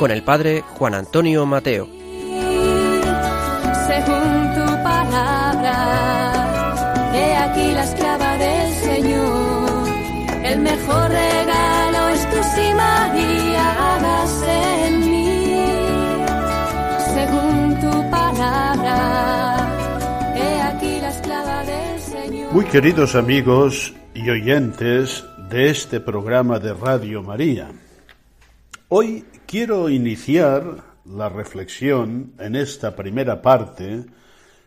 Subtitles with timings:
[0.00, 1.86] Con el padre Juan Antonio Mateo.
[1.86, 1.98] Según
[4.54, 5.74] tu palabra,
[7.14, 9.88] he aquí la esclava del Señor.
[10.42, 15.66] El mejor regalo es tu sí, María, hágase en mí.
[17.12, 19.68] Según tu palabra,
[20.34, 22.52] he aquí la esclava del Señor.
[22.54, 27.70] Muy queridos amigos y oyentes de este programa de Radio María.
[28.88, 34.04] Hoy quiero iniciar la reflexión en esta primera parte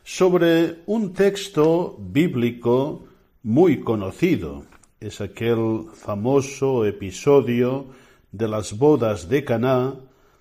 [0.04, 3.06] sobre un texto bíblico
[3.44, 4.66] muy conocido.
[5.00, 7.86] Es aquel famoso episodio
[8.34, 9.96] de las bodas de Caná,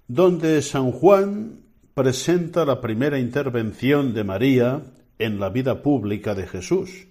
[0.08, 1.60] donde San Juan
[1.94, 4.82] presenta la primera intervención de María
[5.20, 7.06] en la vida pública de Jesús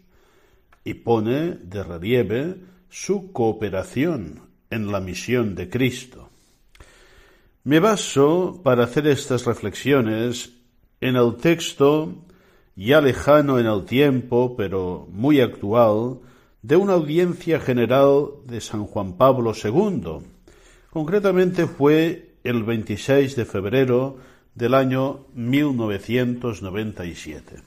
[0.84, 2.56] y pone de relieve
[2.90, 6.31] su cooperación en la misión de Cristo.
[7.64, 10.50] Me baso para hacer estas reflexiones
[11.00, 12.16] en el texto
[12.76, 16.22] ya lejano en el tiempo, pero muy actual,
[16.64, 20.26] de una audiencia general de San Juan Pablo II.
[20.90, 24.18] Concretamente fue el 26 de febrero
[24.56, 27.58] del año 1997.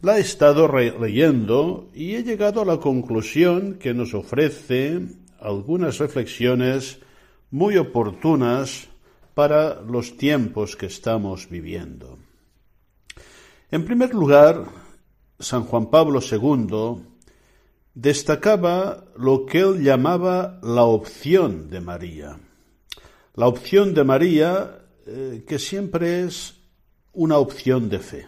[0.00, 4.98] La he estado leyendo y he llegado a la conclusión que nos ofrece
[5.40, 7.00] algunas reflexiones
[7.50, 8.89] muy oportunas
[9.40, 12.18] para los tiempos que estamos viviendo.
[13.70, 14.66] En primer lugar,
[15.38, 17.00] San Juan Pablo II
[17.94, 22.38] destacaba lo que él llamaba la opción de María.
[23.34, 26.60] La opción de María eh, que siempre es
[27.14, 28.26] una opción de fe,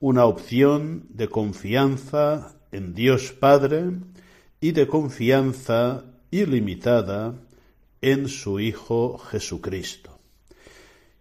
[0.00, 3.92] una opción de confianza en Dios Padre
[4.60, 6.02] y de confianza
[6.32, 7.36] ilimitada
[8.00, 10.18] en su Hijo Jesucristo.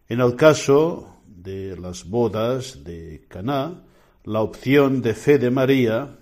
[0.08, 3.84] En el caso de las bodas de Caná,
[4.24, 6.20] la opción de fe de María,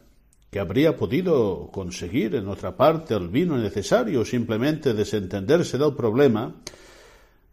[0.51, 6.55] que habría podido conseguir en otra parte el vino necesario o simplemente desentenderse del problema,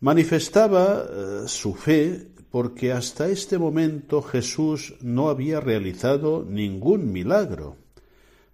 [0.01, 7.77] manifestaba eh, su fe porque hasta este momento Jesús no había realizado ningún milagro,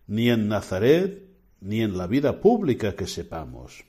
[0.07, 1.27] ni en Nazaret,
[1.61, 3.85] ni en la vida pública que sepamos.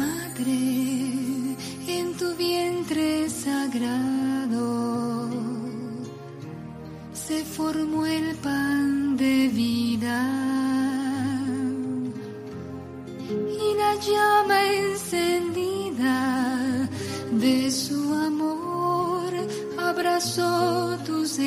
[0.00, 5.28] Madre, en tu vientre sagrado
[7.12, 10.18] se formó el pan de vida.
[13.28, 16.18] Y la llama encendida
[17.30, 19.32] de su amor
[19.78, 21.38] abrazó tus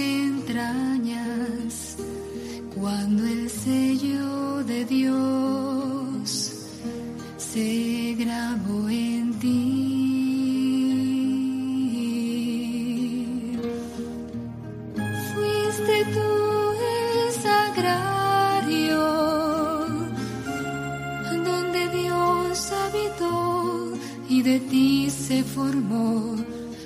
[25.33, 26.35] se formó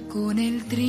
[0.07, 0.86] con el trigo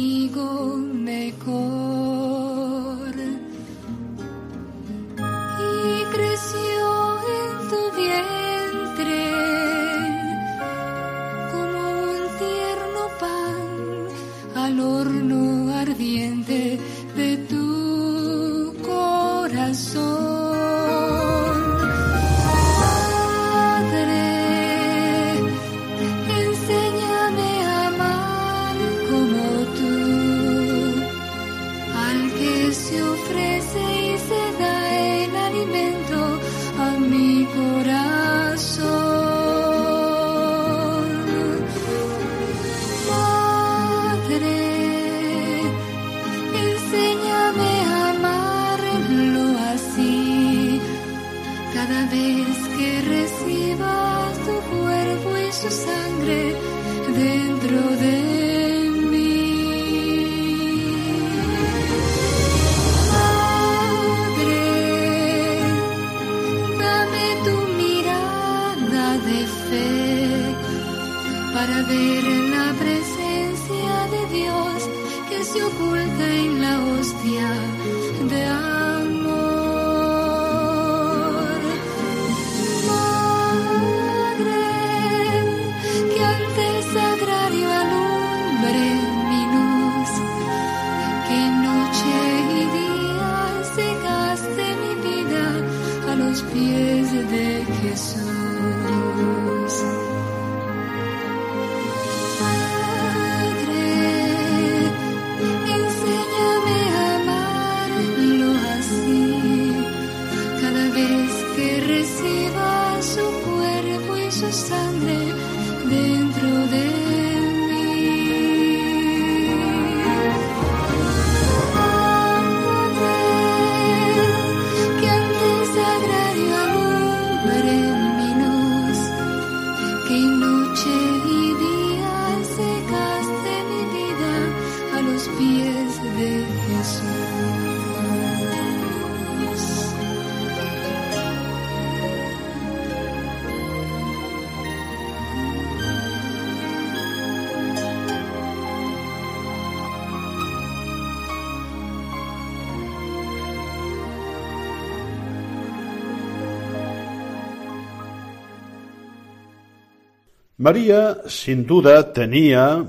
[160.69, 162.85] María, sin duda, tenía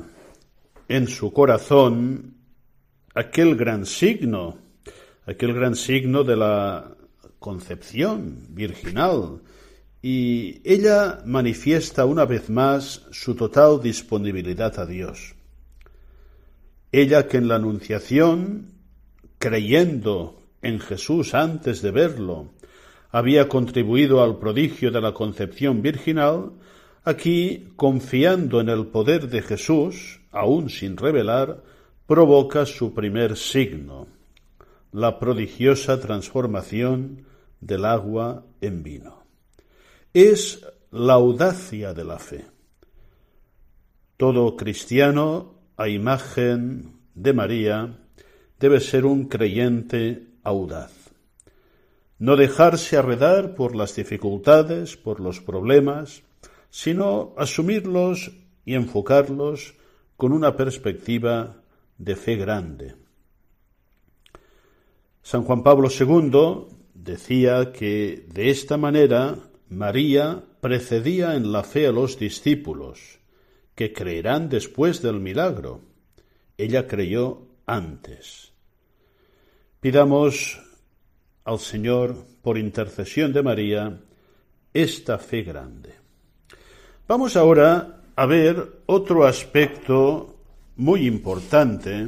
[0.90, 2.36] en su corazón
[3.16, 4.58] aquel gran signo,
[5.26, 6.98] aquel gran signo de la
[7.40, 9.40] concepción virginal,
[10.02, 15.36] y ella manifiesta una vez más su total disponibilidad a Dios.
[16.92, 18.74] Ella que en la Anunciación,
[19.38, 22.52] creyendo en Jesús antes de verlo,
[23.10, 26.52] había contribuido al prodigio de la concepción virginal,
[27.04, 31.64] Aquí, confiando en el poder de Jesús, aún sin revelar,
[32.06, 34.08] provoca su primer signo,
[34.92, 37.26] la prodigiosa transformación
[37.62, 39.24] del agua en vino.
[40.14, 42.46] Es la audacia de la fe.
[44.18, 47.98] Todo cristiano, a imagen de María,
[48.60, 50.92] debe ser un creyente audaz.
[52.18, 56.24] No dejarse arredar por las dificultades, por los problemas,
[56.70, 58.32] sino asumirlos
[58.66, 59.76] y enfocarlos
[60.16, 61.64] con una perspectiva
[61.98, 62.96] de fe grande.
[65.22, 69.38] San Juan Pablo II decía que de esta manera
[69.70, 73.20] María precedía en la fe a los discípulos,
[73.76, 75.82] que creerán después del milagro.
[76.58, 78.52] Ella creyó antes.
[79.80, 80.60] Pidamos
[81.46, 84.02] al Señor, por intercesión de María,
[84.74, 85.99] esta fe grande.
[87.10, 90.36] Vamos ahora a ver otro aspecto
[90.76, 92.08] muy importante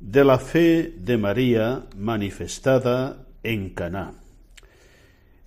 [0.00, 4.14] de la fe de María manifestada en Caná.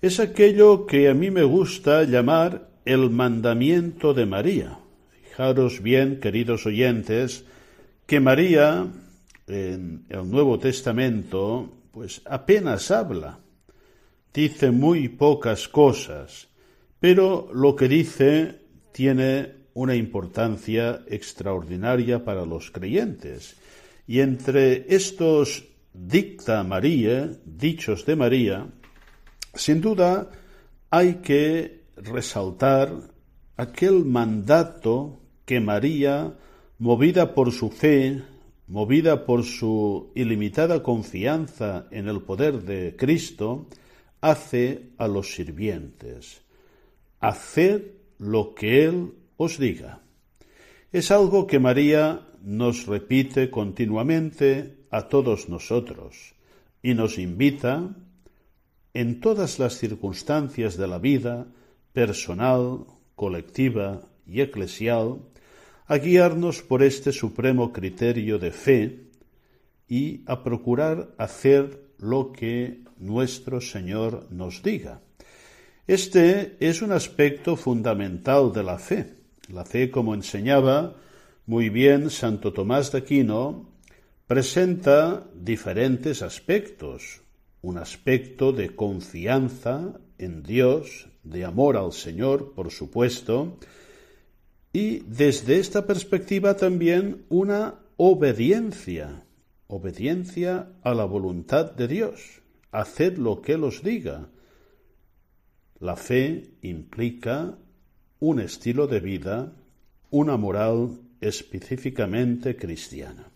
[0.00, 4.78] Es aquello que a mí me gusta llamar el mandamiento de María.
[5.24, 7.44] Fijaros bien, queridos oyentes,
[8.06, 8.86] que María
[9.48, 13.40] en el Nuevo Testamento pues apenas habla,
[14.32, 16.51] dice muy pocas cosas,
[17.02, 18.60] pero lo que dice
[18.92, 23.56] tiene una importancia extraordinaria para los creyentes.
[24.06, 28.68] Y entre estos dicta María, dichos de María,
[29.52, 30.30] sin duda
[30.90, 32.92] hay que resaltar
[33.56, 36.36] aquel mandato que María,
[36.78, 38.22] movida por su fe,
[38.68, 43.66] movida por su ilimitada confianza en el poder de Cristo,
[44.20, 46.41] hace a los sirvientes.
[47.22, 47.82] Haced
[48.18, 50.02] lo que Él os diga.
[50.90, 56.34] Es algo que María nos repite continuamente a todos nosotros
[56.82, 57.94] y nos invita
[58.92, 61.46] en todas las circunstancias de la vida
[61.92, 65.22] personal, colectiva y eclesial
[65.86, 69.10] a guiarnos por este supremo criterio de fe
[69.88, 75.00] y a procurar hacer lo que nuestro Señor nos diga.
[75.88, 79.14] Este es un aspecto fundamental de la fe.
[79.48, 80.94] La fe, como enseñaba
[81.44, 83.68] muy bien Santo Tomás de Aquino,
[84.28, 87.22] presenta diferentes aspectos.
[87.62, 93.58] Un aspecto de confianza en Dios, de amor al Señor, por supuesto,
[94.72, 99.24] y desde esta perspectiva también una obediencia,
[99.66, 102.40] obediencia a la voluntad de Dios.
[102.70, 104.28] Haced lo que Él os diga
[105.82, 107.58] la fe implica
[108.20, 109.52] un estilo de vida,
[110.10, 113.26] una moral específicamente cristiana.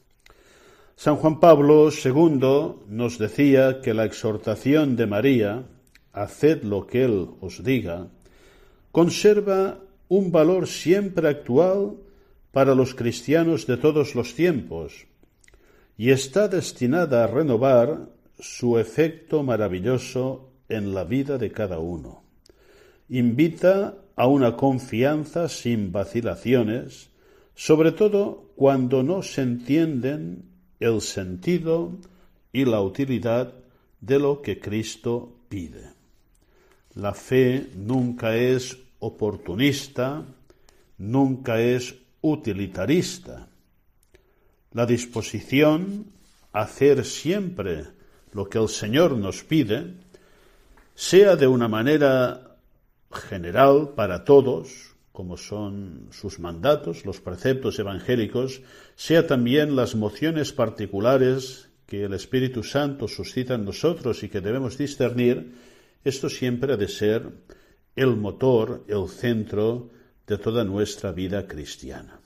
[0.94, 5.66] San Juan Pablo II nos decía que la exhortación de María,
[6.12, 8.06] haced lo que Él os diga,
[8.92, 11.96] conserva un valor siempre actual
[12.52, 15.08] para los cristianos de todos los tiempos
[15.98, 22.25] y está destinada a renovar su efecto maravilloso en la vida de cada uno.
[23.08, 27.10] Invita a una confianza sin vacilaciones,
[27.54, 30.44] sobre todo cuando no se entienden
[30.80, 31.92] el sentido
[32.52, 33.54] y la utilidad
[34.00, 35.90] de lo que Cristo pide.
[36.94, 40.24] La fe nunca es oportunista,
[40.98, 43.48] nunca es utilitarista.
[44.72, 46.06] La disposición
[46.52, 47.84] a hacer siempre
[48.32, 49.94] lo que el Señor nos pide,
[50.94, 52.45] sea de una manera
[53.12, 58.60] general para todos, como son sus mandatos, los preceptos evangélicos,
[58.94, 64.76] sea también las mociones particulares que el Espíritu Santo suscita en nosotros y que debemos
[64.76, 65.54] discernir,
[66.04, 67.30] esto siempre ha de ser
[67.94, 69.90] el motor, el centro
[70.26, 72.20] de toda nuestra vida cristiana.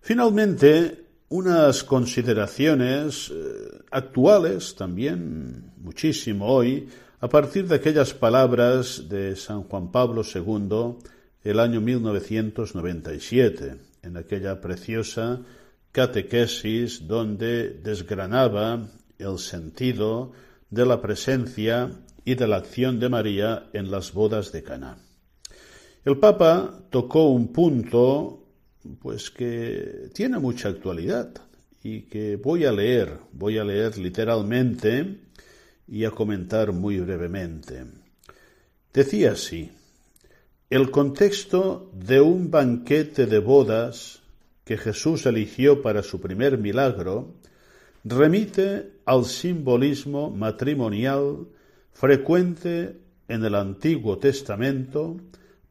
[0.00, 3.34] Finalmente, unas consideraciones eh,
[3.90, 6.88] actuales también muchísimo hoy
[7.20, 10.98] a partir de aquellas palabras de San Juan Pablo II
[11.42, 15.40] el año 1997, en aquella preciosa
[15.90, 18.86] catequesis donde desgranaba
[19.18, 20.32] el sentido
[20.70, 21.90] de la presencia
[22.24, 24.98] y de la acción de María en las bodas de Caná.
[26.04, 28.44] El Papa tocó un punto
[29.00, 31.30] pues que tiene mucha actualidad
[31.82, 35.27] y que voy a leer, voy a leer literalmente
[35.88, 37.84] y a comentar muy brevemente.
[38.92, 39.70] Decía así,
[40.70, 44.20] el contexto de un banquete de bodas
[44.64, 47.34] que Jesús eligió para su primer milagro
[48.04, 51.46] remite al simbolismo matrimonial
[51.92, 55.16] frecuente en el Antiguo Testamento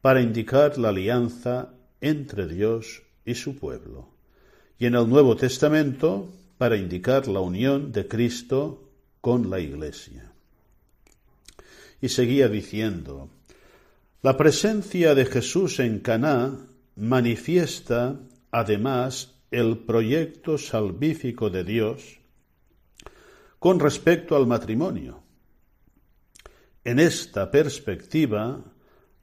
[0.00, 4.08] para indicar la alianza entre Dios y su pueblo,
[4.78, 8.87] y en el Nuevo Testamento para indicar la unión de Cristo
[9.20, 10.32] con la Iglesia.
[12.00, 13.30] Y seguía diciendo,
[14.22, 18.20] la presencia de Jesús en Caná manifiesta
[18.50, 22.18] además el proyecto salvífico de Dios
[23.58, 25.22] con respecto al matrimonio.
[26.84, 28.64] En esta perspectiva,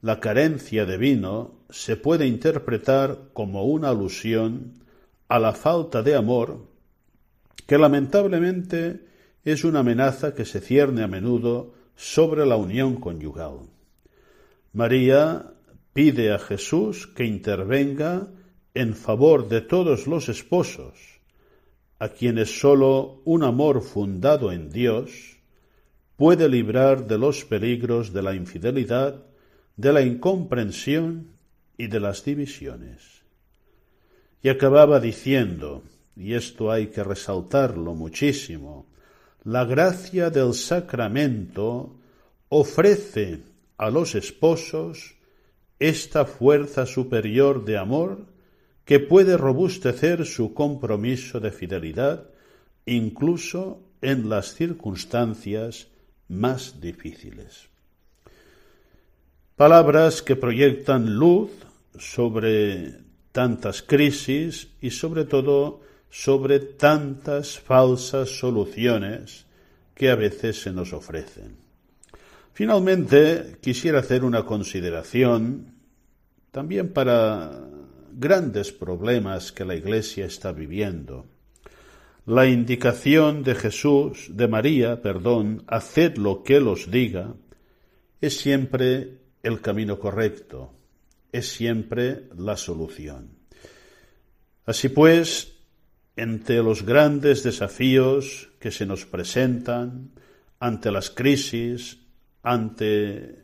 [0.02, 4.84] la carencia de vino se puede interpretar como una alusión
[5.28, 6.68] a la falta de amor
[7.66, 9.05] que lamentablemente
[9.52, 13.60] es una amenaza que se cierne a menudo sobre la unión conyugal.
[14.72, 15.52] María
[15.92, 18.28] pide a Jesús que intervenga
[18.74, 21.20] en favor de todos los esposos,
[21.98, 25.38] a quienes sólo un amor fundado en Dios
[26.16, 29.22] puede librar de los peligros de la infidelidad
[29.76, 31.28] de la incomprensión
[31.78, 33.22] y de las divisiones.
[34.42, 35.82] Y acababa diciendo,
[36.16, 38.86] y esto hay que resaltarlo muchísimo,
[39.46, 41.94] la gracia del sacramento
[42.48, 43.42] ofrece
[43.78, 45.14] a los esposos
[45.78, 48.26] esta fuerza superior de amor
[48.84, 52.28] que puede robustecer su compromiso de fidelidad
[52.86, 55.86] incluso en las circunstancias
[56.26, 57.68] más difíciles.
[59.54, 61.50] Palabras que proyectan luz
[61.96, 62.98] sobre
[63.30, 69.46] tantas crisis y sobre todo sobre tantas falsas soluciones
[69.94, 71.56] que a veces se nos ofrecen.
[72.52, 75.74] Finalmente, quisiera hacer una consideración
[76.50, 77.68] también para
[78.12, 81.26] grandes problemas que la Iglesia está viviendo.
[82.24, 87.34] La indicación de Jesús, de María, perdón, haced lo que Él os diga,
[88.20, 90.72] es siempre el camino correcto,
[91.30, 93.30] es siempre la solución.
[94.64, 95.55] Así pues,
[96.16, 100.10] entre los grandes desafíos que se nos presentan,
[100.58, 101.98] ante las crisis,
[102.42, 103.38] ante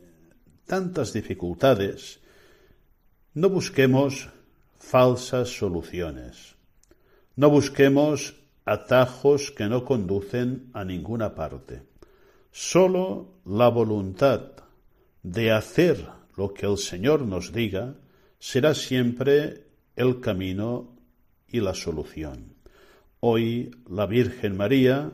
[0.67, 2.21] tantas dificultades,
[3.35, 4.31] no busquemos
[4.79, 6.57] falsas soluciones,
[7.37, 11.83] no busquemos atajos que no conducen a ninguna parte.
[12.51, 14.53] Solo la voluntad
[15.23, 17.95] de hacer lo que el Señor nos diga
[18.39, 20.97] será siempre el camino
[21.49, 22.52] y la solución.
[23.25, 25.13] Hoy la Virgen María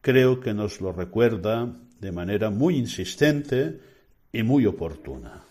[0.00, 3.80] creo que nos lo recuerda de manera muy insistente
[4.30, 5.42] y muy oportuna.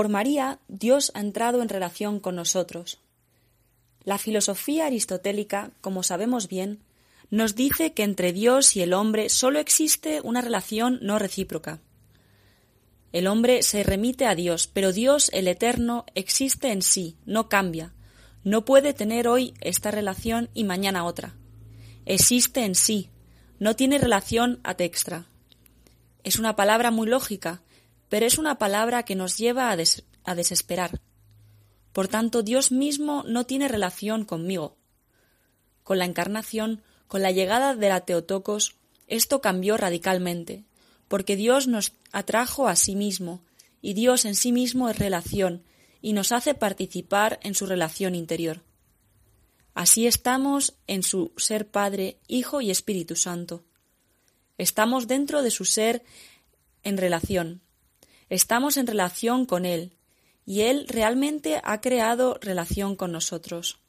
[0.00, 3.00] Por María, Dios ha entrado en relación con nosotros.
[4.02, 6.82] La filosofía aristotélica, como sabemos bien,
[7.28, 11.82] nos dice que entre Dios y el hombre sólo existe una relación no recíproca.
[13.12, 17.92] El hombre se remite a Dios, pero Dios, el Eterno, existe en sí, no cambia.
[18.42, 21.34] No puede tener hoy esta relación y mañana otra.
[22.06, 23.10] Existe en sí,
[23.58, 25.26] no tiene relación ad extra.
[26.24, 27.60] Es una palabra muy lógica,
[28.10, 31.00] pero es una palabra que nos lleva a, desesperar.
[31.92, 34.76] Por tanto, Dios mismo no tiene relación conmigo.
[35.84, 38.74] Con la encarnación, con la llegada de la Teotocos,
[39.06, 40.64] esto cambió radicalmente,
[41.08, 43.42] porque Dios nos atrajo a sí mismo,
[43.80, 45.62] y Dios en sí mismo es relación,
[46.02, 48.62] y nos hace participar en su relación interior.
[49.72, 53.64] Así estamos en su ser Padre, Hijo y Espíritu Santo.
[54.58, 56.02] Estamos dentro de su ser
[56.82, 57.62] en relación,
[58.30, 59.92] Estamos en relación con Él
[60.46, 63.80] y Él realmente ha creado relación con nosotros.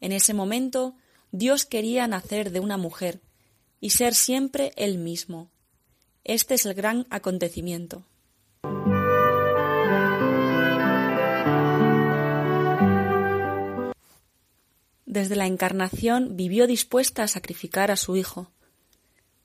[0.00, 0.94] En ese momento,
[1.30, 3.22] Dios quería nacer de una mujer
[3.80, 5.50] y ser siempre Él mismo.
[6.24, 8.04] Este es el gran acontecimiento.
[15.06, 18.50] Desde la encarnación vivió dispuesta a sacrificar a su Hijo,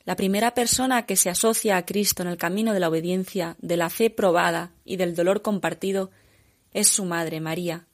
[0.08, 3.76] la primera persona que se asocia a Cristo en el camino de la obediencia, de
[3.76, 6.12] la fe probada y del dolor compartido
[6.72, 7.88] es su madre, María.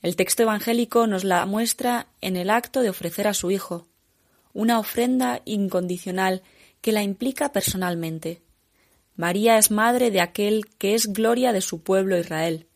[0.00, 3.86] El texto evangélico nos la muestra en el acto de ofrecer a su Hijo,
[4.54, 6.42] una ofrenda incondicional
[6.80, 8.40] que la implica personalmente.
[9.14, 12.66] María es madre de aquel que es gloria de su pueblo Israel,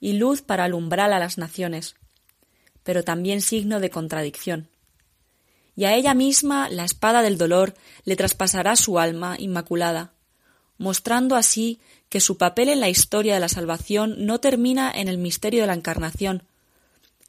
[0.00, 1.96] y luz para alumbrar a las naciones,
[2.82, 4.70] pero también signo de contradicción
[5.76, 10.14] y a ella misma la espada del dolor le traspasará su alma inmaculada,
[10.78, 15.18] mostrando así que su papel en la historia de la salvación no termina en el
[15.18, 16.44] misterio de la encarnación,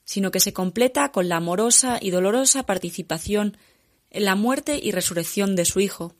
[0.06, 3.58] sino que se completa con la amorosa y dolorosa participación
[4.10, 6.16] en la muerte y resurrección de su Hijo.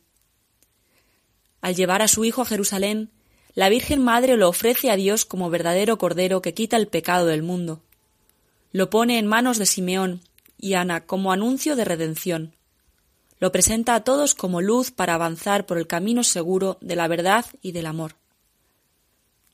[1.62, 3.10] Al llevar a su Hijo a Jerusalén,
[3.54, 7.42] la Virgen Madre lo ofrece a Dios como verdadero Cordero que quita el pecado del
[7.42, 7.82] mundo.
[8.70, 10.20] Lo pone en manos de Simeón,
[10.58, 12.54] y Ana como anuncio de redención.
[13.38, 17.46] Lo presenta a todos como luz para avanzar por el camino seguro de la verdad
[17.62, 18.16] y del amor.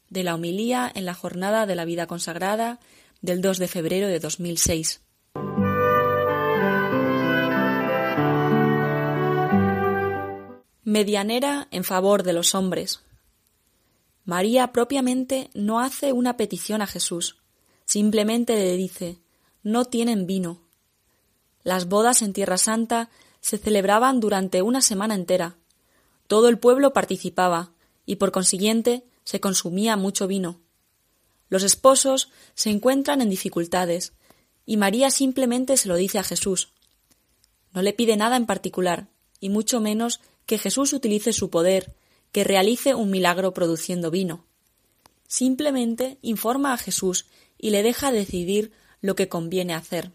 [0.08, 2.80] De la homilía en la jornada de la vida consagrada
[3.20, 5.02] del 2 de febrero de 2006.
[10.84, 13.00] Medianera en favor de los hombres.
[14.24, 17.36] María propiamente no hace una petición a Jesús,
[17.84, 19.18] simplemente le dice,
[19.62, 20.63] no tienen vino.
[21.64, 25.56] Las bodas en Tierra Santa se celebraban durante una semana entera.
[26.26, 27.72] Todo el pueblo participaba
[28.06, 30.60] y por consiguiente se consumía mucho vino.
[31.48, 34.12] Los esposos se encuentran en dificultades
[34.66, 36.68] y María simplemente se lo dice a Jesús.
[37.72, 39.08] No le pide nada en particular
[39.40, 41.96] y mucho menos que Jesús utilice su poder,
[42.30, 44.44] que realice un milagro produciendo vino.
[45.26, 50.12] Simplemente informa a Jesús y le deja decidir lo que conviene hacer.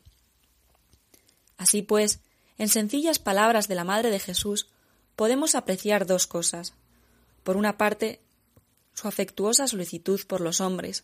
[1.60, 2.22] Así pues,
[2.58, 4.70] en sencillas palabras de la Madre de Jesús,
[5.18, 6.74] podemos apreciar dos cosas.
[7.44, 8.22] Por una parte,
[8.94, 11.04] su afectuosa solicitud por los hombres,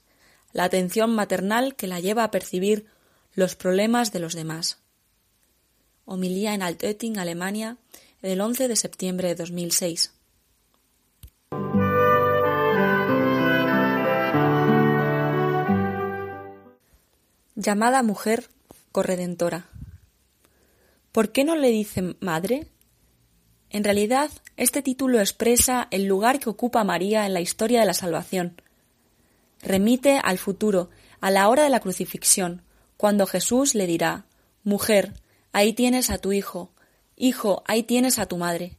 [0.54, 2.88] la atención maternal que la lleva a percibir
[3.34, 4.80] los problemas de los demás.
[6.06, 7.78] Homilía en Altötting, Alemania,
[8.22, 10.14] el 11 de septiembre de 2006.
[17.56, 18.50] Llamada mujer
[18.94, 19.70] corredentora.
[21.16, 22.68] ¿Por qué no le dicen madre?
[23.70, 27.94] En realidad, este título expresa el lugar que ocupa María en la historia de la
[27.94, 28.62] salvación.
[29.62, 30.90] Remite al futuro,
[31.22, 32.64] a la hora de la crucifixión,
[32.98, 34.26] cuando Jesús le dirá
[34.66, 35.14] Mujer,
[35.54, 36.74] ahí tienes a tu hijo,
[37.16, 38.76] hijo, ahí tienes a tu madre.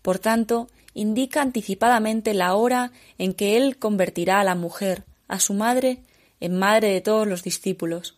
[0.00, 5.54] Por tanto, indica anticipadamente la hora en que Él convertirá a la mujer, a su
[5.54, 6.04] madre,
[6.38, 8.16] en madre de todos los discípulos.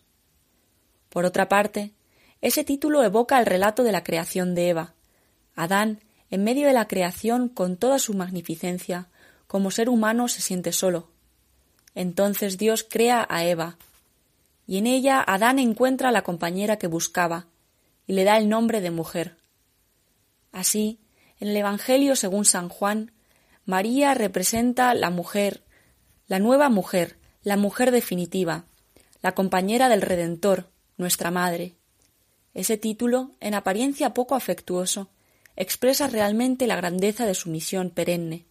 [1.09, 1.95] Por otra parte,
[2.45, 4.93] ese título evoca el relato de la creación de Eva.
[5.57, 9.09] Adán, en medio de la creación con toda su magnificencia,
[9.47, 11.09] como ser humano se siente solo.
[11.95, 13.79] Entonces Dios crea a Eva,
[14.67, 17.47] y en ella Adán encuentra a la compañera que buscaba,
[18.07, 19.39] y le da el nombre de mujer.
[20.53, 21.01] Así,
[21.41, 23.13] en el Evangelio según San Juan,
[23.65, 25.63] María representa la mujer,
[26.27, 28.67] la nueva mujer, la mujer definitiva,
[29.23, 31.75] la compañera del Redentor, nuestra madre.
[32.55, 35.09] Ese título, en apariencia poco afectuoso,
[35.57, 38.47] expresa realmente la grandeza de su misión perenne.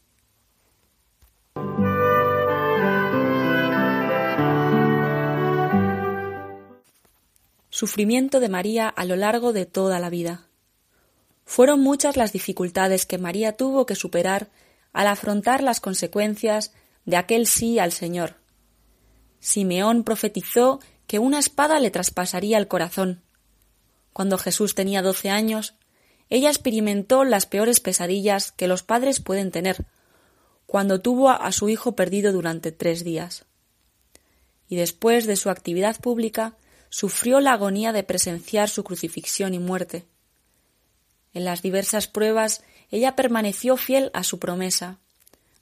[7.70, 10.48] Sufrimiento de María a lo largo de toda la vida.
[11.46, 14.50] Fueron muchas las dificultades que María tuvo que superar
[14.92, 16.72] al afrontar las consecuencias
[17.06, 18.36] de aquel sí al Señor,
[19.44, 23.23] Simeón profetizó que una espada le traspasaría el corazón.
[24.14, 25.76] Cuando Jesús tenía doce años,
[26.30, 29.86] ella experimentó las peores pesadillas que los padres pueden tener,
[30.66, 33.46] cuando tuvo a su hijo perdido durante tres días.
[34.68, 36.56] Y después de su actividad pública,
[36.90, 40.06] sufrió la agonía de presenciar su crucifixión y muerte.
[41.34, 45.00] En las diversas pruebas, ella permaneció fiel a su promesa,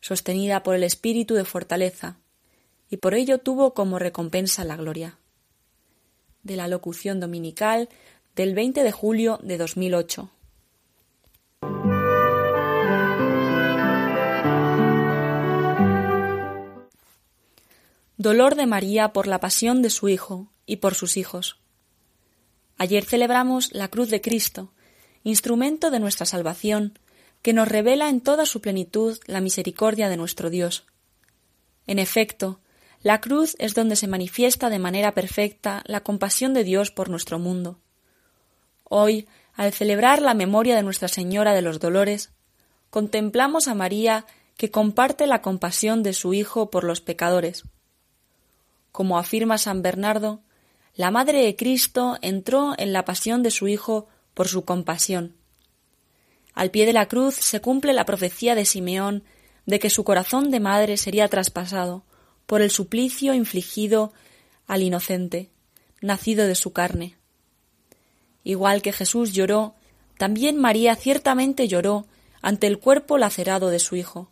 [0.02, 2.18] sostenida por el espíritu de fortaleza,
[2.90, 5.18] y por ello tuvo como recompensa la gloria.
[6.44, 7.88] De la locución dominical
[8.36, 10.30] del 20 de julio de 2008.
[18.18, 21.60] Dolor de María por la pasión de su Hijo y por sus hijos.
[22.78, 24.72] Ayer celebramos la cruz de Cristo,
[25.24, 26.98] instrumento de nuestra salvación,
[27.42, 30.86] que nos revela en toda su plenitud la misericordia de nuestro Dios.
[31.88, 32.60] En efecto,
[33.02, 37.40] la cruz es donde se manifiesta de manera perfecta la compasión de Dios por nuestro
[37.40, 37.80] mundo.
[38.94, 42.34] Hoy, al celebrar la memoria de Nuestra Señora de los Dolores,
[42.90, 44.26] contemplamos a María
[44.58, 47.64] que comparte la compasión de su Hijo por los pecadores.
[48.92, 50.42] Como afirma San Bernardo,
[50.94, 55.38] la Madre de Cristo entró en la pasión de su Hijo por su compasión.
[56.54, 59.24] Al pie de la cruz se cumple la profecía de Simeón
[59.66, 62.04] de que su corazón de madre sería traspasado,
[62.46, 64.12] por el suplicio infligido
[64.68, 65.50] al inocente,
[66.02, 67.21] nacido de su carne.
[68.44, 69.76] Igual que Jesús lloró,
[70.18, 72.06] también María ciertamente lloró
[72.42, 74.30] ante el cuerpo lacerado de su Hijo.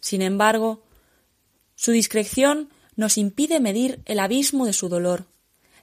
[0.00, 0.82] Sin embargo,
[1.74, 5.26] su discreción nos impide medir el abismo de su dolor.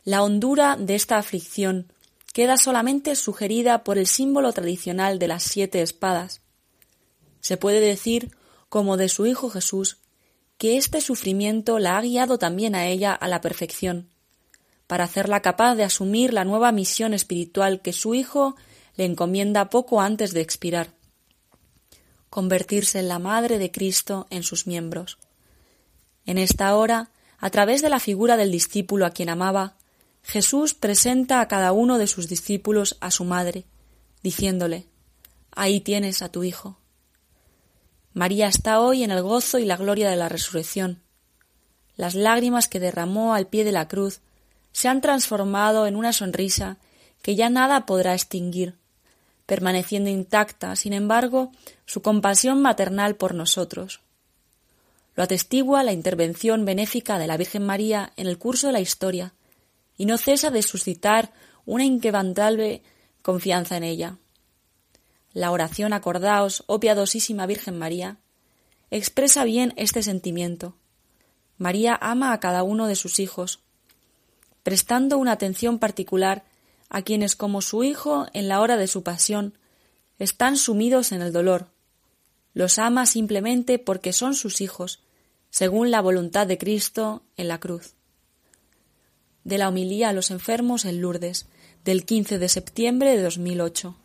[0.04, 1.91] La hondura de esta aflicción
[2.34, 6.41] queda solamente sugerida por el símbolo tradicional de las siete espadas.
[7.41, 8.32] Se puede decir,
[8.69, 9.97] como de su Hijo Jesús,
[10.58, 14.11] que este sufrimiento la ha guiado también a ella a la perfección,
[14.91, 18.58] para hacerla capaz de asumir la nueva misión espiritual que su Hijo
[18.97, 20.89] le encomienda poco antes de expirar,
[22.30, 25.17] convertirse en la Madre de Cristo en sus miembros.
[26.25, 29.77] En esta hora, a través de la figura del discípulo a quien amaba,
[30.23, 33.63] Jesús presenta a cada uno de sus discípulos a su madre,
[34.23, 34.88] diciéndole
[35.51, 36.80] Ahí tienes a tu Hijo.
[38.12, 41.01] María está hoy en el gozo y la gloria de la resurrección.
[41.95, 44.19] Las lágrimas que derramó al pie de la cruz
[44.71, 46.77] se han transformado en una sonrisa
[47.21, 48.75] que ya nada podrá extinguir,
[49.45, 51.51] permaneciendo intacta, sin embargo,
[51.86, 54.01] su compasión maternal por nosotros.
[55.15, 59.34] Lo atestigua la intervención benéfica de la Virgen María en el curso de la historia,
[59.97, 61.31] y no cesa de suscitar
[61.65, 62.81] una inquebrantable
[63.21, 64.17] confianza en ella
[65.34, 68.17] la oración acordaos, oh piadosísima Virgen María,
[68.89, 70.75] expresa bien este sentimiento.
[71.57, 73.60] María ama a cada uno de sus hijos,
[74.63, 76.43] prestando una atención particular
[76.89, 79.58] a quienes como su Hijo en la hora de su pasión
[80.19, 81.67] están sumidos en el dolor.
[82.54, 85.00] Los ama simplemente porque son sus hijos,
[85.50, 87.93] según la voluntad de Cristo en la cruz.
[89.43, 91.47] De la homilía a los enfermos en Lourdes,
[91.84, 93.95] del 15 de septiembre de 2008.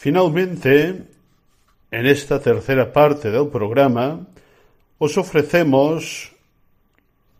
[0.00, 1.04] Finalmente,
[1.90, 4.28] en esta tercera parte del programa,
[4.96, 6.32] os ofrecemos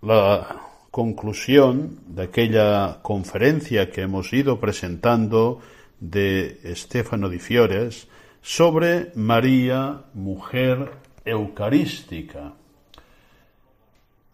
[0.03, 5.63] la conclusión de aquella conferencia que hemos ido presentando
[6.01, 8.09] de Estefano di Fiores
[8.43, 10.93] sobre María, mujer
[11.25, 12.53] eucarística.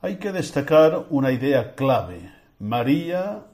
[0.03, 2.33] Hay que destacar una idea clave.
[2.59, 3.47] María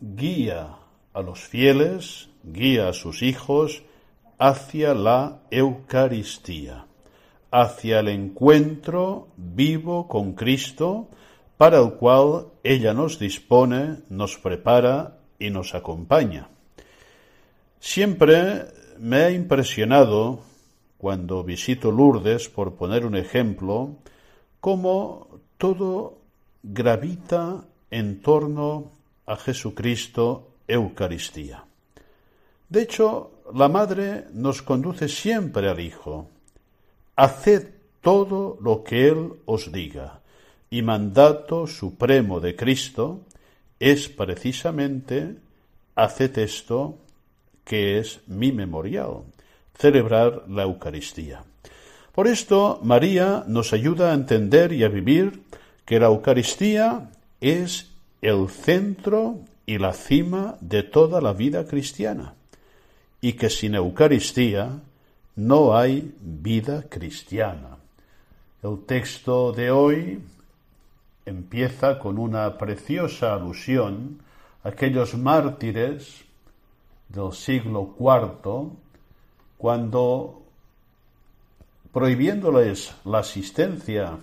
[0.00, 0.76] guía
[1.12, 3.82] a los fieles, guía a sus hijos
[4.42, 6.84] hacia la Eucaristía,
[7.52, 11.06] hacia el encuentro vivo con Cristo,
[11.56, 16.48] para el cual ella nos dispone, nos prepara y nos acompaña.
[17.78, 18.64] Siempre
[18.98, 20.40] me ha impresionado,
[20.98, 23.90] cuando visito Lourdes, por poner un ejemplo,
[24.58, 26.18] cómo todo
[26.64, 28.90] gravita en torno
[29.24, 31.64] a Jesucristo Eucaristía.
[32.68, 36.28] De hecho, la Madre nos conduce siempre al Hijo.
[37.16, 37.68] Haced
[38.00, 40.20] todo lo que Él os diga
[40.70, 43.20] y mandato supremo de Cristo
[43.78, 45.36] es precisamente
[45.94, 46.98] haced esto
[47.64, 49.24] que es mi memorial,
[49.76, 51.44] celebrar la Eucaristía.
[52.14, 55.42] Por esto, María nos ayuda a entender y a vivir
[55.84, 57.10] que la Eucaristía
[57.40, 57.90] es
[58.22, 62.34] el centro y la cima de toda la vida cristiana,
[63.22, 64.82] y que sin Eucaristía
[65.36, 67.78] no hay vida cristiana.
[68.62, 70.20] El texto de hoy
[71.24, 74.18] empieza con una preciosa alusión
[74.64, 76.24] a aquellos mártires
[77.08, 78.72] del siglo IV,
[79.56, 80.42] cuando
[81.92, 84.18] prohibiéndoles la asistencia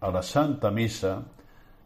[0.00, 1.24] a la Santa Misa,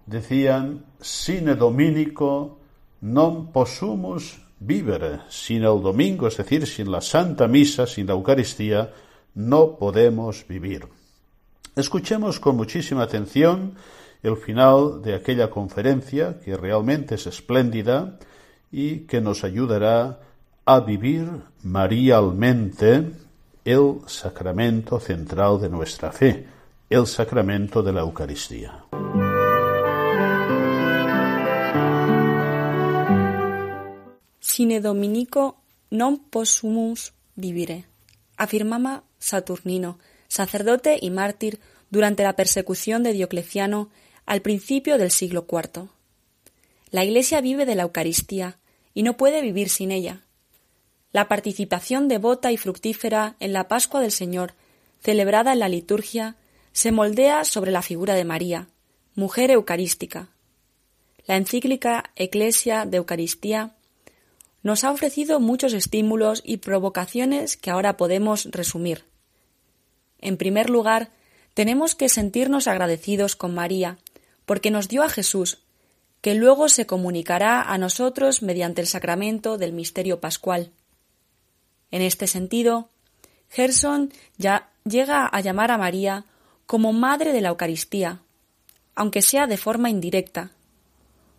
[0.04, 2.58] decían sine dominico
[3.00, 8.92] non possumus vivere, sin el domingo, es decir, sin la Santa Misa, sin la Eucaristía,
[9.34, 10.86] no podemos vivir.
[11.74, 13.74] Escuchemos con muchísima atención
[14.22, 18.18] el final de aquella conferencia que realmente es espléndida
[18.70, 20.20] y que nos ayudará
[20.66, 21.26] a vivir
[21.62, 23.12] marialmente
[23.64, 26.46] el sacramento central de nuestra fe,
[26.88, 28.89] el sacramento de la Eucaristía.
[34.66, 35.56] Dominico
[35.88, 37.88] non possumus vivire,
[38.36, 39.98] afirmaba Saturnino,
[40.28, 43.88] sacerdote y mártir durante la persecución de Diocleciano
[44.26, 45.88] al principio del siglo IV.
[46.90, 48.58] La Iglesia vive de la Eucaristía
[48.92, 50.20] y no puede vivir sin ella.
[51.12, 54.52] La participación devota y fructífera en la Pascua del Señor,
[55.00, 56.36] celebrada en la liturgia,
[56.72, 58.68] se moldea sobre la figura de María,
[59.14, 60.28] mujer eucarística.
[61.26, 63.74] La encíclica Eclesia de Eucaristía
[64.62, 69.04] nos ha ofrecido muchos estímulos y provocaciones que ahora podemos resumir.
[70.18, 71.10] En primer lugar,
[71.54, 73.98] tenemos que sentirnos agradecidos con María,
[74.44, 75.58] porque nos dio a Jesús,
[76.20, 80.70] que luego se comunicará a nosotros mediante el sacramento del misterio pascual.
[81.90, 82.90] En este sentido,
[83.48, 86.24] Gerson ya llega a llamar a María
[86.66, 88.20] como Madre de la Eucaristía,
[88.94, 90.52] aunque sea de forma indirecta.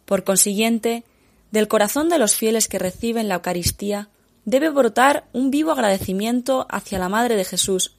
[0.05, 1.03] Por consiguiente,
[1.51, 4.09] del corazón de los fieles que reciben la Eucaristía
[4.45, 7.95] debe brotar un vivo agradecimiento hacia la Madre de Jesús,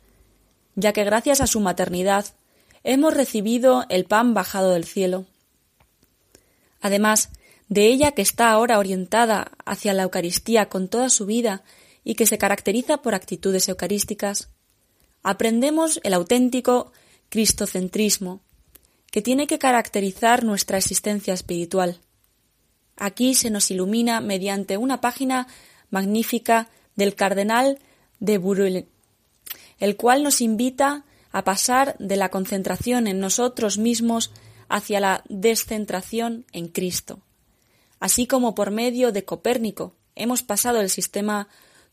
[0.75, 2.27] ya que gracias a su maternidad
[2.83, 5.27] hemos recibido el pan bajado del cielo.
[6.81, 7.31] Además,
[7.69, 11.63] de ella que está ahora orientada hacia la Eucaristía con toda su vida
[12.05, 14.49] y que se caracteriza por actitudes eucarísticas,
[15.23, 16.93] aprendemos el auténtico
[17.29, 18.41] cristocentrismo,
[19.11, 22.01] que tiene que caracterizar nuestra existencia espiritual.
[22.97, 25.49] Aquí se nos ilumina mediante una página
[25.91, 27.79] magnífica del cardenal
[28.21, 28.87] de Bourrel,
[29.79, 34.31] el cual nos invita a pasar de la concentración en nosotros mismos
[34.69, 37.21] hacia la descentración en Cristo.
[38.01, 41.49] Así como por medio de Copérnico hemos pasado del sistema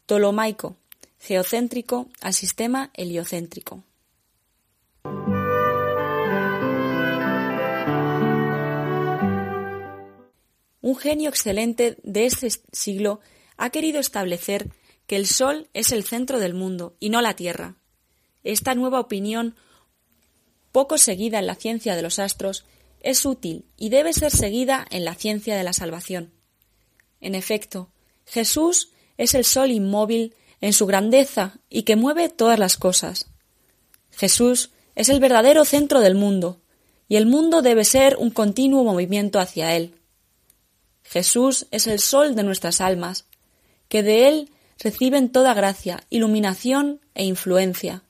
[0.06, 0.76] tolomaico
[1.20, 3.84] geocéntrico al sistema heliocéntrico.
[10.82, 13.20] Un genio excelente de este siglo
[13.58, 14.70] ha querido establecer
[15.08, 17.80] que el Sol es el centro del mundo y no la Tierra,
[18.44, 19.56] esta nueva opinión,
[20.72, 22.66] poco seguida en la ciencia de los astros,
[23.02, 26.34] es útil y debe ser seguida en la ciencia de la salvación.
[27.22, 27.92] En efecto,
[28.26, 33.28] Jesús es el sol inmóvil en su grandeza y que mueve todas las cosas.
[34.12, 36.62] Jesús es el verdadero centro del mundo,
[37.08, 39.99] y el mundo debe ser un continuo movimiento hacia él.
[41.10, 43.26] Jesús es el sol de nuestras almas,
[43.88, 48.04] que de él reciben toda gracia, iluminación e influencia.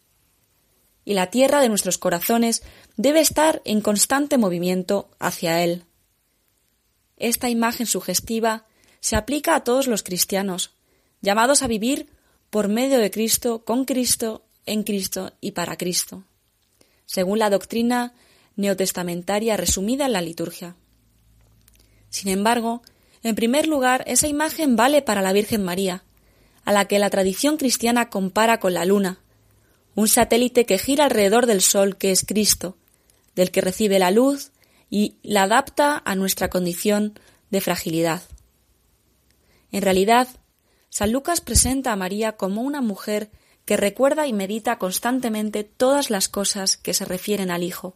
[1.06, 2.62] Y la tierra de nuestros corazones
[2.98, 5.86] debe estar en constante movimiento hacia Él.
[7.16, 8.66] Esta imagen sugestiva
[9.00, 10.72] se aplica a todos los cristianos,
[11.22, 12.10] llamados a vivir
[12.50, 16.26] por medio de Cristo, con Cristo, en Cristo y para Cristo,
[17.06, 18.14] según la doctrina
[18.58, 20.76] neotestamentaria resumida en la liturgia.
[22.10, 22.82] Sin embargo,
[23.24, 26.04] en primer lugar, esa imagen vale para la Virgen María,
[26.66, 29.20] a la que la tradición cristiana compara con la luna,
[29.96, 32.78] un satélite que gira alrededor del Sol que es Cristo,
[33.36, 34.52] del que recibe la luz
[34.90, 38.22] y la adapta a nuestra condición de fragilidad.
[39.72, 40.28] En realidad,
[40.90, 43.30] San Lucas presenta a María como una mujer
[43.66, 47.96] que recuerda y medita constantemente todas las cosas que se refieren al Hijo.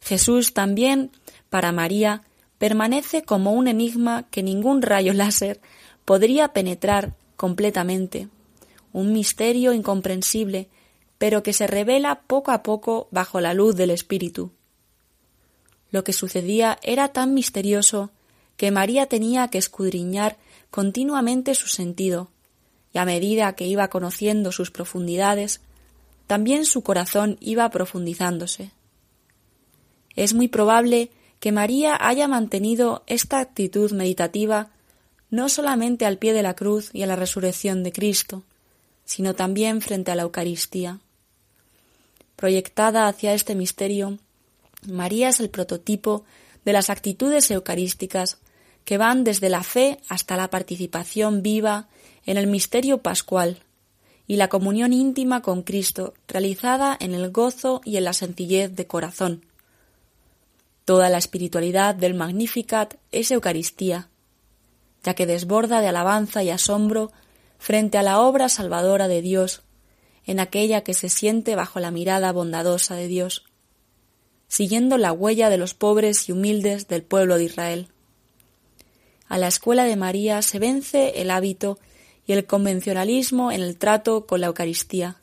[0.00, 1.10] Jesús también,
[1.50, 2.22] para María,
[2.58, 5.60] permanece como un enigma que ningún rayo láser
[6.04, 8.28] podría penetrar completamente,
[8.92, 10.68] un misterio incomprensible,
[11.18, 14.52] pero que se revela poco a poco bajo la luz del Espíritu.
[15.90, 18.10] Lo que sucedía era tan misterioso
[18.56, 20.36] que María tenía que escudriñar
[20.70, 22.30] continuamente su sentido,
[22.92, 25.60] y a medida que iba conociendo sus profundidades,
[26.26, 28.72] también su corazón iba profundizándose.
[30.16, 31.10] Es muy probable
[31.40, 34.70] que María haya mantenido esta actitud meditativa
[35.30, 38.44] no solamente al pie de la cruz y a la resurrección de Cristo,
[39.04, 41.00] sino también frente a la Eucaristía.
[42.36, 44.18] Proyectada hacia este misterio,
[44.86, 46.24] María es el prototipo
[46.64, 48.38] de las actitudes eucarísticas
[48.84, 51.88] que van desde la fe hasta la participación viva
[52.24, 53.58] en el misterio pascual
[54.26, 58.86] y la comunión íntima con Cristo realizada en el gozo y en la sencillez de
[58.86, 59.47] corazón.
[60.88, 64.08] Toda la espiritualidad del Magnificat es Eucaristía,
[65.04, 67.12] ya que desborda de alabanza y asombro
[67.58, 69.60] frente a la obra salvadora de Dios,
[70.24, 73.44] en aquella que se siente bajo la mirada bondadosa de Dios
[74.48, 77.88] siguiendo la huella de los pobres y humildes del pueblo de Israel.
[79.28, 81.78] A la escuela de María se vence el hábito
[82.26, 85.20] y el convencionalismo en el trato con la Eucaristía,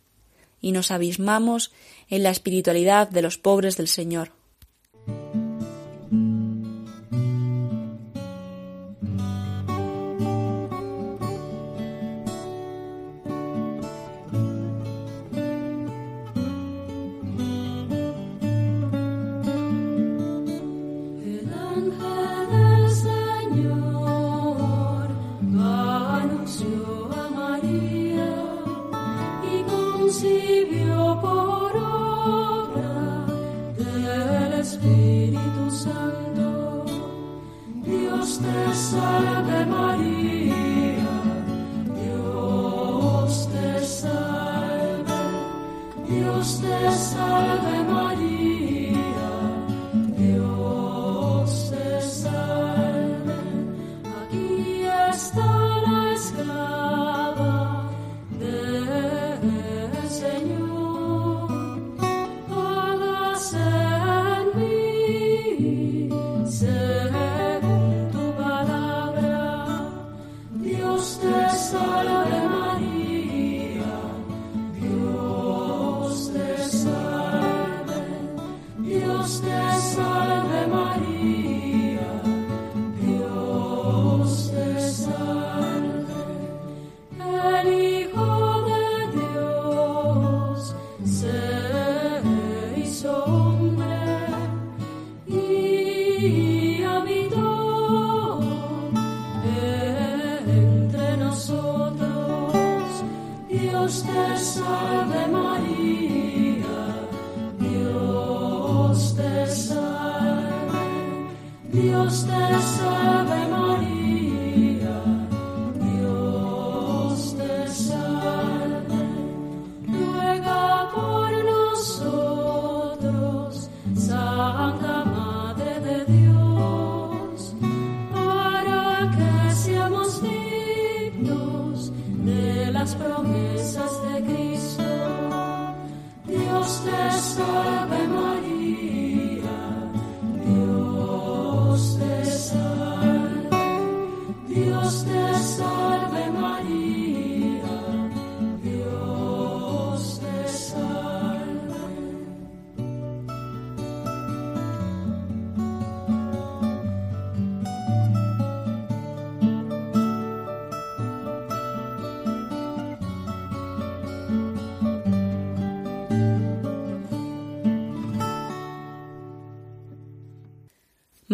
[0.61, 1.71] y nos abismamos
[2.07, 4.44] en la espiritualidad de los pobres del Señor.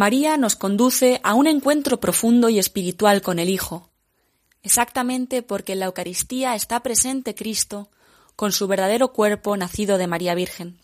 [0.01, 3.91] María nos conduce a un encuentro profundo y espiritual con el Hijo,
[4.63, 7.87] exactamente porque en la Eucaristía está presente Cristo
[8.35, 10.79] con su verdadero cuerpo nacido de María Virgen,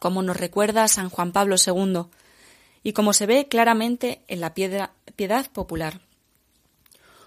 [0.00, 2.06] como nos recuerda San Juan Pablo II,
[2.82, 6.00] y como se ve claramente en la piedad popular.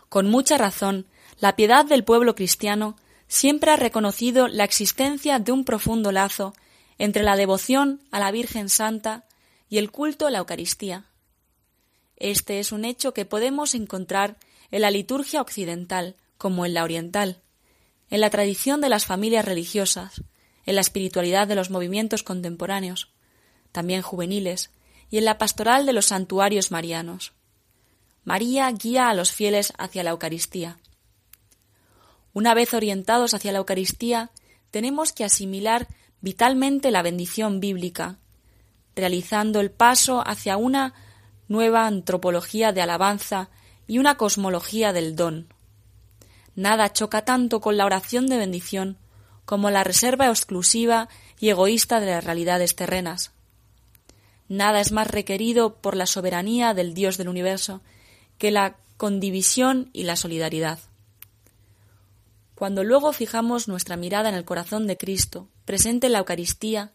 [0.09, 1.07] Con mucha razón,
[1.39, 2.97] la piedad del pueblo cristiano
[3.29, 6.53] siempre ha reconocido la existencia de un profundo lazo
[6.97, 9.23] entre la devoción a la Virgen Santa
[9.69, 11.05] y el culto a la Eucaristía.
[12.17, 14.37] Este es un hecho que podemos encontrar
[14.71, 17.41] en la liturgia occidental como en la oriental,
[18.09, 20.23] en la tradición de las familias religiosas,
[20.65, 23.11] en la espiritualidad de los movimientos contemporáneos,
[23.71, 24.71] también juveniles,
[25.09, 27.33] y en la pastoral de los santuarios marianos.
[28.23, 30.79] María guía a los fieles hacia la Eucaristía.
[32.33, 34.31] Una vez orientados hacia la Eucaristía,
[34.71, 35.87] tenemos que asimilar
[36.21, 38.17] vitalmente la bendición bíblica,
[38.95, 40.93] realizando el paso hacia una
[41.53, 43.51] nueva antropología de alabanza
[43.85, 45.53] y una cosmología del don.
[46.55, 48.97] Nada choca tanto con la oración de bendición
[49.45, 53.33] como la reserva exclusiva y egoísta de las realidades terrenas.
[54.49, 57.81] Nada es más requerido por la soberanía del Dios del universo
[58.39, 60.79] que la condivisión y la solidaridad.
[62.55, 66.93] Cuando luego fijamos nuestra mirada en el corazón de Cristo, presente en la Eucaristía,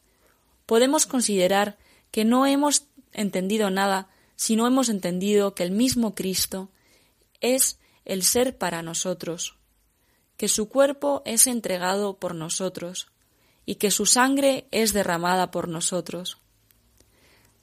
[0.67, 1.79] podemos considerar
[2.11, 4.09] que no hemos entendido nada
[4.39, 6.71] si no hemos entendido que el mismo Cristo
[7.41, 9.57] es el ser para nosotros,
[10.37, 13.09] que su cuerpo es entregado por nosotros
[13.67, 16.39] y que su sangre es derramada por nosotros.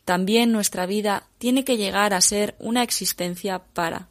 [0.03, 4.09] También nuestra vida tiene que llegar a ser una existencia para.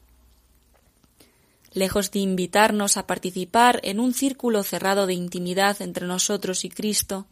[1.75, 7.27] Lejos de invitarnos a participar en un círculo cerrado de intimidad entre nosotros y Cristo,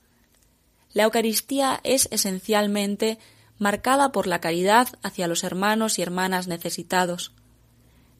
[0.92, 3.18] la Eucaristía es esencialmente
[3.62, 7.32] marcada por la caridad hacia los hermanos y hermanas necesitados,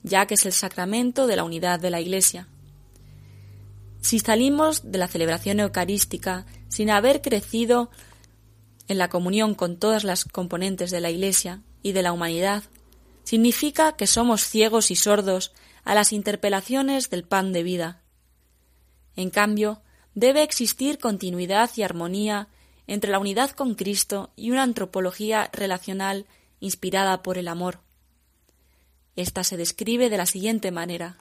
[0.04, 2.46] ya que es el sacramento de la unidad de la Iglesia.
[4.00, 7.90] Si salimos de la celebración eucarística sin haber crecido
[8.86, 12.62] en la comunión con todas las componentes de la Iglesia y de la humanidad,
[13.24, 18.00] significa que somos ciegos y sordos a las interpelaciones del pan de vida.
[19.16, 19.82] En cambio,
[20.14, 22.48] debe existir continuidad y armonía
[22.92, 26.26] entre la unidad con Cristo y una antropología relacional
[26.60, 27.80] inspirada por el amor.
[29.16, 31.16] Esta se describe de la siguiente manera.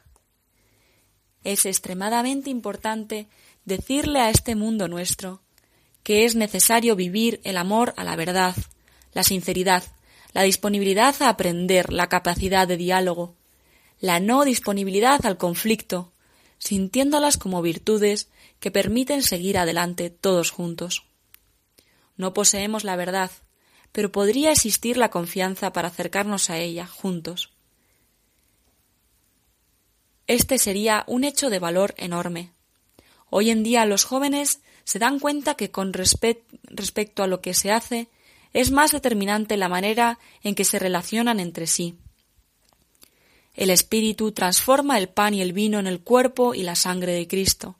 [1.46, 3.30] Es extremadamente importante
[3.64, 5.40] decirle a este mundo nuestro
[6.04, 8.56] que es necesario vivir el amor a la verdad,
[9.14, 9.82] la sinceridad,
[10.34, 13.36] la disponibilidad a aprender, la capacidad de diálogo,
[14.02, 16.12] la no disponibilidad al conflicto,
[16.58, 18.28] sintiéndolas como virtudes
[18.60, 21.06] que permiten seguir adelante todos juntos.
[22.22, 23.32] No poseemos la verdad,
[23.92, 27.50] pero podría existir la confianza para acercarnos a ella juntos.
[30.28, 32.52] Este sería un hecho de valor enorme.
[33.32, 37.72] Hoy en día los jóvenes se dan cuenta que con respecto a lo que se
[37.72, 38.08] hace
[38.54, 41.98] es más determinante la manera en que se relacionan entre sí.
[43.56, 47.28] El Espíritu transforma el pan y el vino en el cuerpo y la sangre de
[47.28, 47.80] Cristo,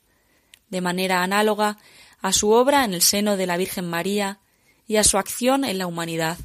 [0.70, 1.78] de manera análoga
[2.22, 4.40] a su obra en el seno de la Virgen María
[4.88, 6.38] y a su acción en la humanidad,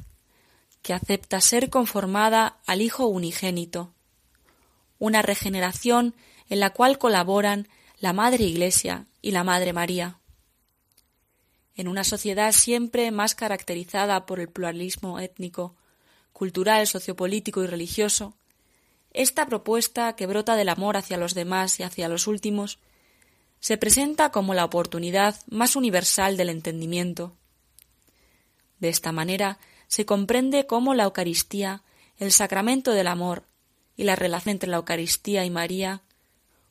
[0.81, 3.93] que acepta ser conformada al Hijo unigénito,
[4.99, 6.15] una regeneración
[6.49, 7.67] en la cual colaboran
[7.99, 10.19] la Madre Iglesia y la Madre María.
[11.75, 15.75] En una sociedad siempre más caracterizada por el pluralismo étnico,
[16.33, 18.35] cultural, sociopolítico y religioso,
[19.11, 22.79] esta propuesta que brota del amor hacia los demás y hacia los últimos
[23.59, 27.35] se presenta como la oportunidad más universal del entendimiento.
[28.79, 31.83] De esta manera se comprende cómo la Eucaristía,
[32.17, 33.43] el sacramento del amor,
[33.95, 36.01] y la relación entre la Eucaristía y María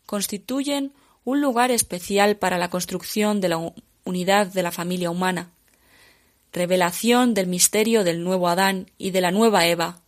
[0.07, 3.73] constituyen un lugar especial para la construcción de la
[4.05, 5.51] unidad de la familia humana,
[6.53, 10.01] revelación del misterio del nuevo Adán y de la nueva Eva.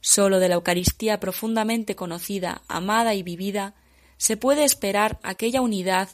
[0.00, 3.74] Sólo de la Eucaristía profundamente conocida, amada y vivida,
[4.22, 6.08] se puede esperar aquella unidad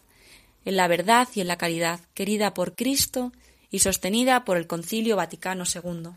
[0.64, 3.32] en la verdad y en la caridad querida por Cristo
[3.70, 6.12] y sostenida por el Concilio Vaticano II.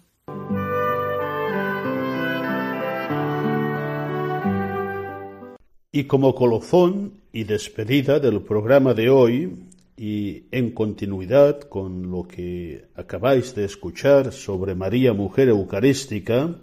[5.92, 9.54] Y como colofón y despedida del programa de hoy,
[9.98, 16.56] y en continuidad con lo que acabáis de escuchar sobre María Mujer Eucarística,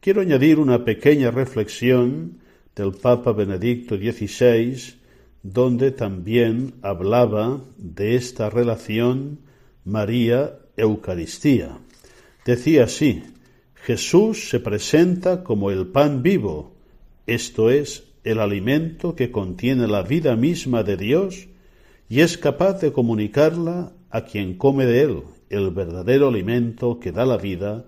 [0.00, 2.44] quiero añadir una pequeña reflexión
[2.76, 4.94] del Papa Benedicto XVI,
[5.42, 9.40] donde también hablaba de esta relación
[9.84, 11.78] María Eucaristía.
[12.44, 13.22] Decía así,
[13.74, 16.74] Jesús se presenta como el pan vivo,
[17.26, 21.48] esto es, el alimento que contiene la vida misma de Dios
[22.08, 27.24] y es capaz de comunicarla a quien come de él, el verdadero alimento que da
[27.24, 27.84] la vida,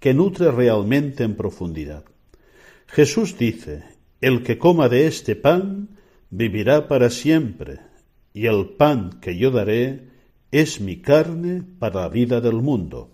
[0.00, 2.04] que nutre realmente en profundidad.
[2.86, 3.84] Jesús dice,
[4.22, 5.98] el que coma de este pan
[6.30, 7.80] vivirá para siempre,
[8.32, 10.08] y el pan que yo daré
[10.52, 13.10] es mi carne para la vida del mundo.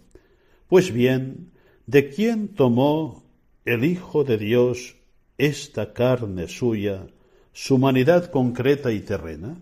[0.68, 1.52] Pues bien,
[1.86, 3.24] ¿de quién tomó
[3.64, 4.96] el Hijo de Dios
[5.38, 7.06] esta carne suya,
[7.54, 9.56] su humanidad concreta y terrena?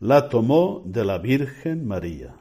[0.00, 2.34] La tomó de la Virgen María.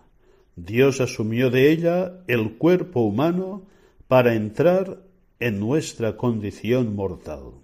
[0.56, 3.68] Dios asumió de ella el cuerpo humano
[4.08, 5.04] para entrar
[5.40, 7.61] en nuestra condición mortal.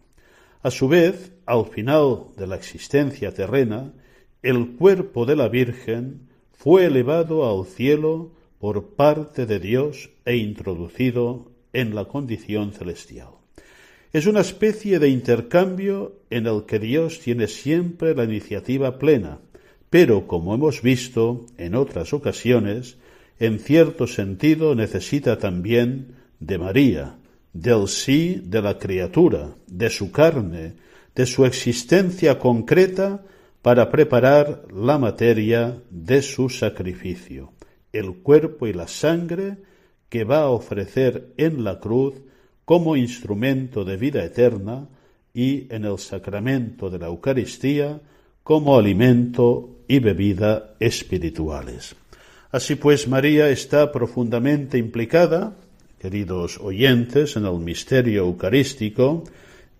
[0.63, 3.93] A su vez, al final de la existencia terrena,
[4.41, 11.51] el cuerpo de la Virgen fue elevado al cielo por parte de Dios e introducido
[11.73, 13.29] en la condición celestial.
[14.13, 19.39] Es una especie de intercambio en el que Dios tiene siempre la iniciativa plena,
[19.89, 22.97] pero, como hemos visto en otras ocasiones,
[23.39, 27.17] en cierto sentido necesita también de María,
[27.53, 30.75] del sí de la criatura, de su carne,
[31.15, 33.23] de su existencia concreta
[33.61, 37.53] para preparar la materia de su sacrificio,
[37.91, 39.57] el cuerpo y la sangre
[40.09, 42.15] que va a ofrecer en la cruz
[42.65, 44.87] como instrumento de vida eterna
[45.33, 47.99] y en el sacramento de la Eucaristía
[48.43, 51.95] como alimento y bebida espirituales.
[52.51, 55.55] Así pues, María está profundamente implicada,
[55.99, 59.23] queridos oyentes, en el misterio eucarístico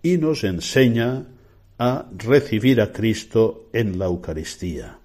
[0.02, 1.26] y nos enseña
[1.80, 5.00] a recibir a Cristo en la Eucaristía,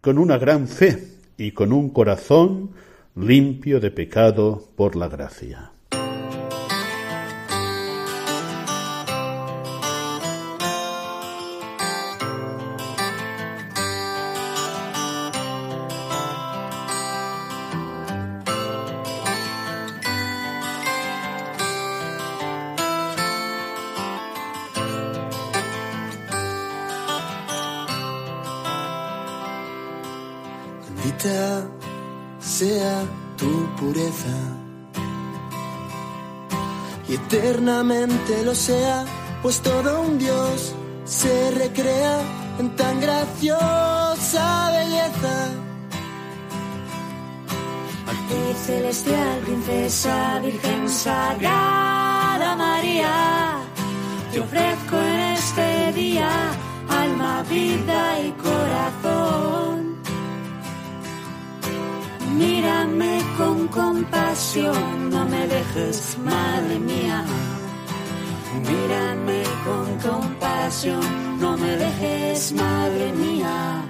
[0.00, 1.02] con una gran fe
[1.38, 2.70] y con un corazón
[3.16, 5.72] limpio de pecado por la gracia.
[38.50, 39.04] Lo sea,
[39.42, 40.74] pues todo un Dios
[41.04, 42.16] se recrea
[42.58, 44.44] en tan graciosa
[44.76, 45.34] belleza.
[48.12, 53.14] Arte celestial, princesa, virgen sagrada María,
[54.32, 56.30] te ofrezco en este día
[56.88, 59.80] alma, vida y corazón
[62.36, 67.24] Mírame con compasión, no me dejes, madre mía.
[68.58, 73.89] Mírame con compasión, no me dejes, madre mía.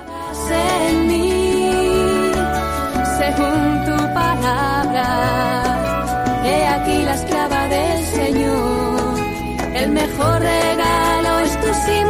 [9.91, 12.03] Mejor regalo es tu sí,